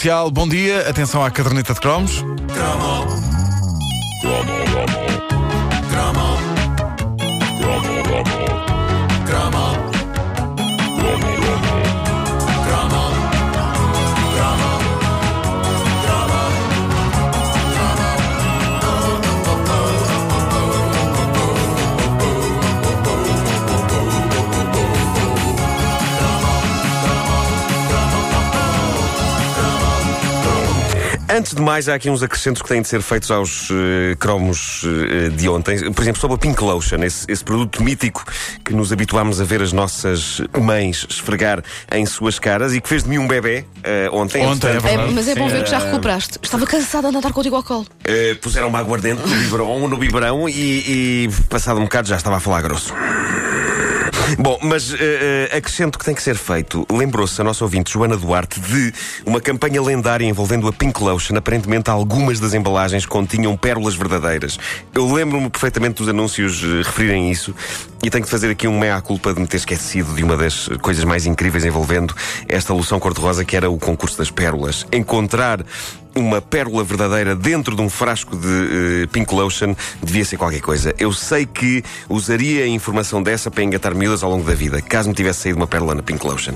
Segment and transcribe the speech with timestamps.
[0.00, 0.88] Comercial, bom dia.
[0.88, 2.24] Atenção à caderneta de cromos.
[31.40, 34.82] Antes de mais, há aqui uns acrescentos que têm de ser feitos aos eh, cromos
[34.84, 35.90] eh, de ontem.
[35.90, 38.22] Por exemplo, sobre a Pink Lotion, esse, esse produto mítico
[38.62, 43.04] que nos habituámos a ver as nossas mães esfregar em suas caras e que fez
[43.04, 44.44] de mim um bebê eh, ontem.
[44.44, 45.10] Ontem, é verdade.
[45.12, 46.38] É, mas é bom ver que já recuperaste.
[46.42, 47.86] Estava cansada de andar contigo ao colo.
[48.42, 52.40] puseram uma aguardente no biberão, no biberão e, e passado um bocado já estava a
[52.40, 52.92] falar grosso.
[54.38, 56.86] Bom, mas eh, acrescento que tem que ser feito.
[56.90, 58.92] Lembrou-se a nossa ouvinte Joana Duarte de
[59.26, 61.36] uma campanha lendária envolvendo a Pink Lotion.
[61.36, 64.58] Aparentemente, algumas das embalagens continham pérolas verdadeiras.
[64.94, 67.54] Eu lembro-me perfeitamente dos anúncios eh, referirem isso
[68.02, 71.04] e tenho que fazer aqui um meia-culpa de me ter esquecido de uma das coisas
[71.04, 72.14] mais incríveis envolvendo
[72.48, 74.86] esta loção cor-de-rosa que era o concurso das pérolas.
[74.92, 75.64] Encontrar
[76.14, 78.48] uma pérola verdadeira dentro de um frasco de
[79.02, 80.94] eh, Pink Lotion devia ser qualquer coisa.
[80.98, 85.08] Eu sei que usaria a informação dessa para engatar miúdas ao longo da vida, caso
[85.08, 86.54] me tivesse saído uma pérola na Pink Lotion.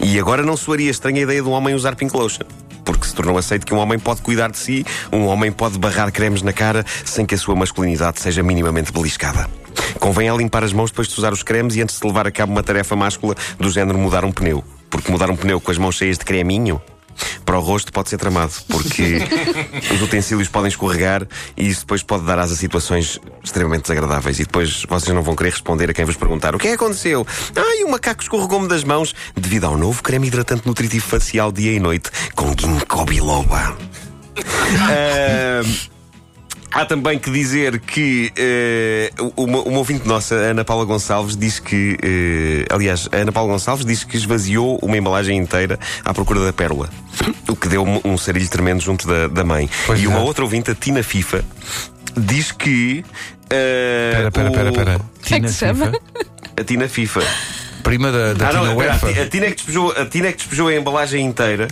[0.00, 2.44] E agora não soaria estranha a ideia de um homem usar Pink Lotion.
[2.84, 6.12] Porque se tornou aceito que um homem pode cuidar de si, um homem pode barrar
[6.12, 9.48] cremes na cara sem que a sua masculinidade seja minimamente beliscada.
[9.98, 12.30] Convém é limpar as mãos depois de usar os cremes e antes de levar a
[12.30, 14.62] cabo uma tarefa máscula do género mudar um pneu.
[14.90, 16.80] Porque mudar um pneu com as mãos cheias de creminho
[17.44, 19.18] para o rosto pode ser tramado, porque
[19.92, 21.26] os utensílios podem escorregar
[21.56, 24.38] e isso depois pode dar a situações extremamente desagradáveis.
[24.40, 26.76] E depois vocês não vão querer responder a quem vos perguntar o que é que
[26.76, 27.26] aconteceu.
[27.56, 31.80] Ai, o macaco escorregou-me das mãos devido ao novo creme hidratante nutritivo facial dia e
[31.80, 33.76] noite com ginkgo biloba.
[34.76, 35.93] Ah,
[36.74, 41.60] Há também que dizer que eh, uma, uma ouvinte nossa, a Ana Paula Gonçalves, diz
[41.60, 41.96] que.
[42.02, 46.52] eh, aliás, a Ana Paula Gonçalves diz que esvaziou uma embalagem inteira à procura da
[46.52, 46.90] pérola.
[47.48, 49.70] O que deu um, sarilho tremendo junto da, da mãe.
[49.86, 50.08] Pois e é.
[50.08, 51.44] uma outra ouvinte, a Tina FIFA,
[52.16, 53.04] diz que.
[53.50, 55.40] eh, Espera, espera, o- espera, espera.
[55.40, 55.86] que se chama?
[55.86, 56.00] FIFA,
[56.60, 57.20] A Tina FIFA.
[57.84, 59.22] Prima da, da Ah, não, Tina Ti- UEFA.
[59.22, 61.68] a Tina é que despejou, a Tina é que despejou a embalagem inteira.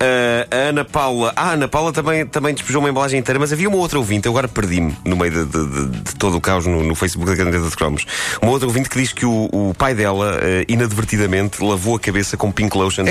[0.00, 1.32] Ah, a Ana Paula.
[1.36, 4.26] Ah, a Ana Paula também, também despejou uma embalagem inteira, mas havia uma outra ouvinte,
[4.26, 7.30] eu agora perdi-me no meio de, de- de- de todo o caos no, no Facebook
[7.30, 8.04] da Caderneta de Cromos.
[8.42, 12.36] Uma outra ouvinte que diz que o, o pai dela, ah, inadvertidamente, lavou a cabeça
[12.36, 13.04] com pink lotion.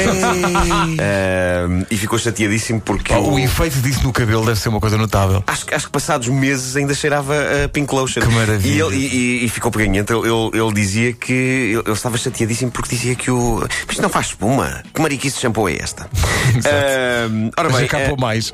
[1.00, 3.14] Ah, e ficou chateadíssimo porque.
[3.14, 5.44] Oh, o- o efeito disso no cabelo deve ser uma coisa notável.
[5.48, 7.34] Acho, que- acho que passados meses ainda cheirava
[7.66, 8.22] a Pink Lotion.
[8.22, 8.74] Que maravilha.
[8.74, 10.12] E, ele, e, e- ficou peganhento.
[10.14, 11.32] Ele, ele, ele dizia que.
[11.34, 13.68] Ele, ele estava chateadíssimo porque dizia que o.
[13.86, 14.84] Mas não faz espuma.
[14.94, 16.10] Que mariquice de shampoo é esta?
[16.66, 17.28] Ah,
[17.58, 17.86] ora Mas bem.
[17.86, 18.54] acabou ah, mais.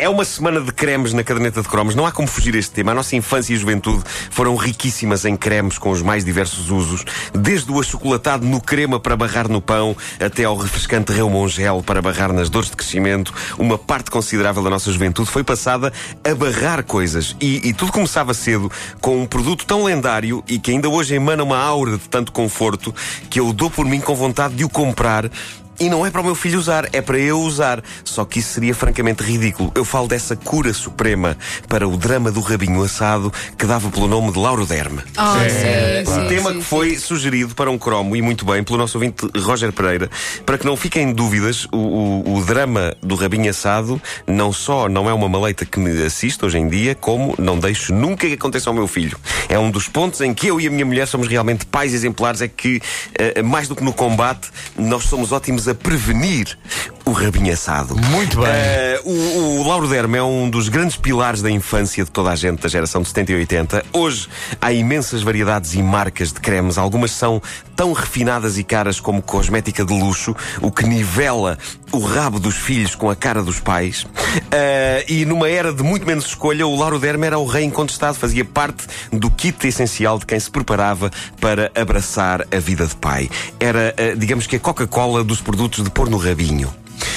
[0.00, 1.94] É uma semana de cremes na caderneta de cromos.
[1.94, 2.92] Não há como fugir a este tema.
[2.92, 7.04] A nossa infância e juventude foram riquíssimas em cremes com os mais diversos usos.
[7.34, 12.32] Desde o achocolatado no crema para barrar no pão, até ao refrescante Reumongel para barrar
[12.32, 13.34] nas dores de crescimento.
[13.58, 15.92] Uma parte considerável da nossa juventude foi passada
[16.24, 17.36] a barrar coisas.
[17.38, 18.72] E, e tudo começava cedo
[19.02, 22.94] com um produto tão lendário e que ainda hoje emana uma aura de tanto conforto
[23.28, 25.30] que eu dou por mim com vontade de o comprar
[25.80, 27.82] e não é para o meu filho usar, é para eu usar.
[28.04, 29.72] Só que isso seria francamente ridículo.
[29.74, 31.36] Eu falo dessa cura suprema
[31.68, 35.00] para o drama do rabinho assado que dava pelo nome de Lauro Derme.
[35.16, 38.44] Ah, É, sim, Um sim, tema sim, que foi sugerido para um cromo, e muito
[38.44, 40.10] bem, pelo nosso ouvinte Roger Pereira.
[40.44, 45.08] Para que não fiquem dúvidas, o, o- o drama do rabinho assado não só não
[45.08, 48.68] é uma maleita que me assiste hoje em dia, como não deixo nunca que aconteça
[48.68, 49.18] ao meu filho.
[49.48, 52.40] É um dos pontos em que eu e a minha mulher somos realmente pais exemplares,
[52.42, 52.80] é que,
[53.18, 56.58] eh, mais do que no combate, nós somos ótimos a prevenir
[57.04, 57.96] o rabinho assado.
[57.96, 58.48] Muito bem.
[58.48, 62.36] Eh, o, o Lauro Derme é um dos grandes pilares da infância de toda a
[62.36, 63.84] gente da geração de 70 e 80.
[63.92, 64.28] Hoje
[64.60, 66.78] há imensas variedades e marcas de cremes.
[66.78, 67.42] Algumas são
[67.74, 71.58] tão refinadas e caras como cosmética de luxo, o que nivela
[71.92, 74.06] o rabo dos filhos com a cara dos pais.
[74.52, 78.16] Eh, e numa era de muito menos escolha, o Lauro Derme era o rei incontestado,
[78.16, 81.10] fazia parte do kit essencial de quem se preparava
[81.40, 83.28] para abraçar a vida de pai.
[83.58, 86.72] Era, eh, digamos que a Coca-Cola dos produtos de pôr no rabinho.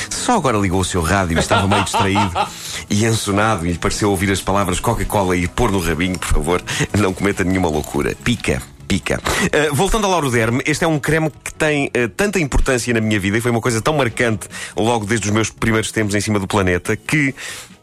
[0.10, 2.32] Só agora ligou o seu rádio e estava meio distraído
[2.90, 6.64] e ensonado e lhe pareceu ouvir as palavras Coca-Cola e pôr no rabinho, por favor,
[6.98, 8.16] não cometa nenhuma loucura.
[8.24, 8.62] Pica.
[8.94, 9.20] Pica.
[9.20, 13.02] Uh, voltando ao Lauro Derme, este é um creme que tem uh, tanta importância na
[13.02, 14.48] minha vida e foi uma coisa tão marcante
[14.78, 17.34] logo desde os meus primeiros tempos em cima do planeta que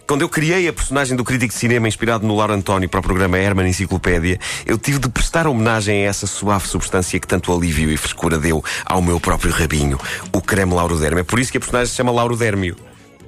[0.07, 3.03] quando eu criei a personagem do crítico de cinema inspirado no Lauro António para o
[3.03, 7.91] programa Herman Enciclopédia, eu tive de prestar homenagem a essa suave substância que tanto alívio
[7.91, 9.99] e frescura deu ao meu próprio rabinho,
[10.33, 11.23] o creme Lauro Derme.
[11.23, 12.77] É por isso que a personagem se chama Lauro Dérmio.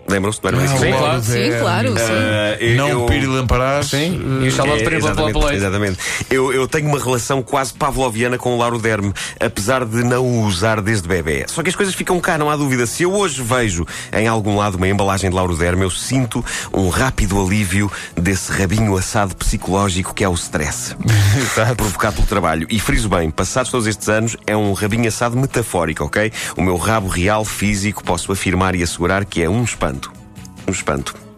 [0.09, 0.81] Lembram-se do Herman Simão?
[0.83, 1.23] Sim, claro.
[1.23, 2.13] Sim, claro, sim.
[2.13, 3.87] Ah, eu- Não eu- Piri Lamparás.
[3.87, 5.57] Sim, e o Charlotte É, Perry pela exatamente, Play.
[5.57, 5.99] exatamente.
[6.31, 10.43] Eu, eu tenho uma relação quase pavloviana com o Lauro Derme, apesar de não o
[10.45, 11.45] usar desde bebê.
[11.49, 12.87] Só que as coisas ficam cá, não há dúvida.
[12.87, 16.89] Se eu hoje vejo em algum lado uma embalagem de Lauro Derme, eu sinto um
[16.89, 20.95] rápido alívio desse rabinho assado psicológico que é o stress.
[21.37, 21.77] Exato.
[21.77, 22.67] provocado pelo trabalho.
[22.71, 26.33] E friso bem, passados todos estes anos, é um rabinho assado metafórico, ok?
[26.57, 29.92] O meu rabo real, físico, posso afirmar e assegurar que é um espanto.
[30.67, 31.32] Um espanto.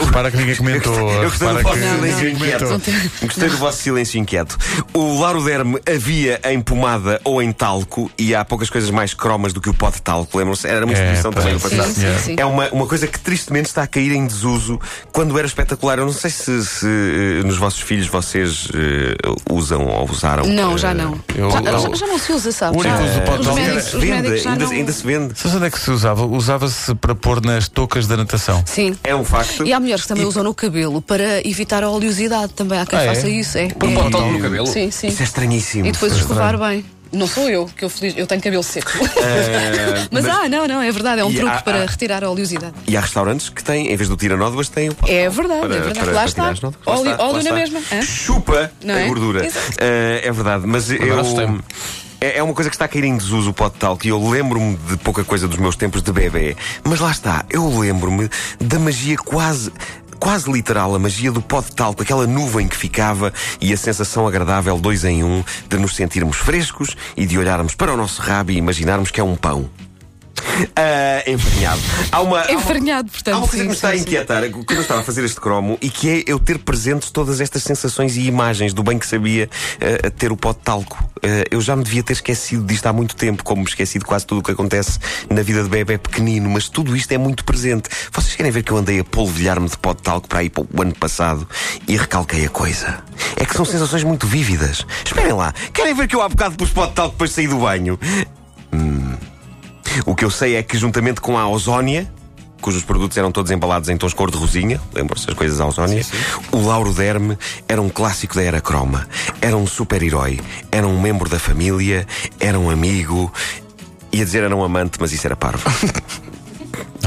[0.00, 0.94] O- Repara que ninguém comentou.
[1.10, 2.80] eu gostei do vosso silêncio inquieto.
[3.22, 4.56] Gostei do vosso silêncio inquieto.
[4.94, 9.52] O Lauro Derme havia em pomada ou em talco e há poucas coisas mais cromas
[9.52, 10.36] do que o pó de talco.
[10.38, 10.66] Lembram-se?
[10.66, 11.92] Era uma É, exposição pá, também no sim, passado.
[11.94, 12.36] sim, sim.
[12.38, 14.80] É uma, uma coisa que tristemente está a cair em desuso
[15.12, 15.98] quando era espetacular.
[15.98, 19.16] Eu não sei se, se, eh, nos vossos filhos vocês eh,
[19.50, 20.44] usam ou usaram.
[20.46, 21.18] Não, já não.
[21.34, 22.76] eu- já, já- já não se usa, sabe?
[22.76, 24.70] O único uso do pó de talco ainda, não...
[24.70, 25.38] ainda se vende.
[25.38, 26.24] Sabes onde é que se usava?
[26.26, 28.62] Usava-se para pôr nas toucas da natação.
[28.66, 28.96] Sim.
[29.02, 29.66] É um facto.
[29.66, 32.78] E há mulheres que também usam no cabelo para evitar a oleosidade também.
[32.78, 33.06] Há quem Ah, é?
[33.14, 33.58] faça isso.
[33.58, 33.68] É.
[33.68, 33.94] Por é.
[33.94, 34.66] de talco no cabelo?
[34.66, 35.08] Sim, sim.
[35.08, 35.86] Isso é estranhíssimo.
[35.86, 36.84] E depois escovar bem.
[37.12, 38.90] Não sou eu, que eu, feliz, eu tenho cabelo seco.
[39.16, 42.22] Eh, mas, ah, não, não, é verdade, é um E truque há- para há- retirar
[42.24, 42.74] a oleosidade.
[42.86, 45.76] E há restaurantes que têm, em vez do tiranódoas, têm o pó É verdade, para-
[45.76, 45.98] é verdade.
[46.00, 46.42] para- Lá para está.
[46.42, 46.60] nódoas.
[46.60, 48.02] Lá Óleo- está, lá óleo na mesma, hã?
[48.02, 49.06] Chupa Não a é?
[49.08, 49.48] gordura.
[49.78, 50.98] Eh, é verdade, mas eu.
[52.20, 54.10] É é uma coisa que está a cair em desuso o pó de talco e
[54.10, 56.56] eu lembro-me de pouca coisa dos meus tempos de bebê.
[56.84, 58.28] Mas lá está, eu lembro-me
[58.60, 59.72] da magia quase.
[60.18, 64.26] Quase literal, a magia do pó de talco, aquela nuvem que ficava e a sensação
[64.26, 68.50] agradável, dois em um, de nos sentirmos frescos e de olharmos para o nosso rabo
[68.50, 69.68] e imaginarmos que é um pão.
[70.78, 71.80] Ah, enfarinhado.
[72.12, 74.02] Há uma, portanto, Há uma coisa sim, que me está a sim, sim.
[74.04, 77.40] inquietar quando eu estava a fazer este cromo e que é eu ter presentes todas
[77.40, 79.48] estas sensações e imagens do bem que sabia
[79.80, 81.02] eh, ter o pó de talco.
[81.22, 84.04] Eh, eu já me devia ter esquecido disto há muito tempo, como me esqueci de
[84.04, 84.98] quase tudo o que acontece
[85.30, 87.88] na vida de bebê pequenino, mas tudo isto é muito presente.
[88.12, 90.64] Vocês querem ver que eu andei a polvilhar-me de pó de talco para aí para
[90.64, 91.48] o ano passado
[91.88, 93.02] e recalquei a coisa?
[93.36, 94.86] É que são sensações muito vívidas.
[95.04, 97.48] Esperem lá, querem ver que eu há bocado pus pó de talco depois de sair
[97.48, 97.98] do banho?
[100.04, 102.10] O que eu sei é que, juntamente com a Ozónia,
[102.60, 106.04] cujos produtos eram todos embalados em tons cor de rosinha, lembram-se das coisas da Ozónia?
[106.52, 107.38] O Lauro Derme
[107.68, 109.08] era um clássico da era croma.
[109.40, 110.40] Era um super-herói.
[110.70, 112.06] Era um membro da família.
[112.40, 113.32] Era um amigo.
[114.12, 115.64] Ia dizer era um amante, mas isso era parvo.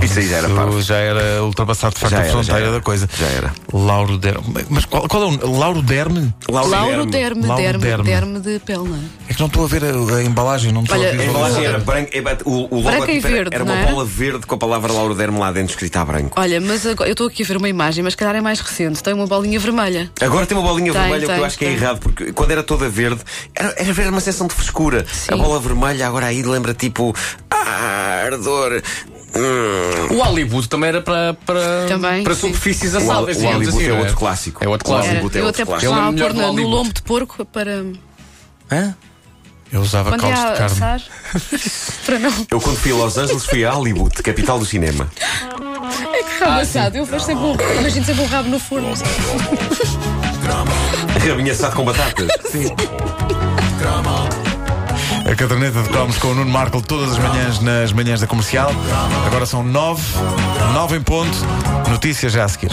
[0.04, 0.82] isso aí já era parvo.
[0.82, 2.72] já era ultrapassado de facto Já a era, fronteira era.
[2.72, 3.10] da coisa.
[3.18, 3.54] Já era.
[3.74, 4.44] Lauro Derme.
[4.70, 5.58] Mas qual, qual é o.
[5.58, 6.34] Lauro Derme?
[6.50, 6.70] Lauro
[7.06, 8.04] Derme, Lauro derme, Derme.
[8.04, 9.00] derme de pele, não é?
[9.30, 11.26] É que não estou a ver a, a embalagem, não estou Olha, a ver A
[11.26, 12.10] embalagem era branca.
[12.18, 13.86] é, O, o logo Branca e aqui era- verde, era uma não é?
[13.92, 16.40] bola verde com a palavra Lauro Derme lá dentro escrita a branco.
[16.40, 18.60] Olha, mas agora, eu estou aqui a ver uma imagem, mas se calhar é mais
[18.60, 19.02] recente.
[19.04, 20.12] Tem uma bolinha vermelha.
[20.22, 21.78] Agora tem uma bolinha Tem, vermelha, o que eu tem, acho que é tem.
[21.78, 23.22] errado, porque quando era toda verde,
[23.56, 25.06] era, era ver uma sensação de frescura.
[25.12, 25.34] Sim.
[25.34, 27.14] A bola vermelha agora aí lembra tipo.
[27.52, 28.82] Ah, ardor.
[29.36, 30.16] Hum.
[30.16, 33.38] O Hollywood também era para, para, Também, para superfícies O, Al- assáveis.
[33.38, 34.64] o digamos Hollywood assim, é não outro clássico.
[34.64, 35.14] É outro O clássico.
[35.16, 35.92] Hollywood é eu até clássico.
[35.92, 36.76] estava a melhor pôr no Hollywood.
[36.76, 37.84] lombo de porco para.
[38.72, 38.96] Hã?
[39.72, 40.66] Eu usava Quando de a carne.
[40.66, 41.02] assar.
[42.06, 42.48] para não.
[42.50, 45.08] Eu quando fui a Los Angeles fui a Hollywood, capital do cinema.
[46.40, 46.98] Rabo assado.
[46.98, 48.94] Eu vejo sempre um, imagino sempre um rabo no forno.
[51.28, 52.28] Rabinho assado com batatas.
[52.52, 52.66] Sim.
[55.30, 58.72] A caderneta de cromos com o Nuno Marco todas as manhãs nas manhãs da comercial.
[59.28, 60.02] Agora são nove,
[60.74, 61.38] nove em ponto.
[61.88, 62.72] Notícias já a seguir.